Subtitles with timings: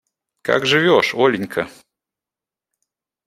[0.41, 1.69] Как живешь, Оленька?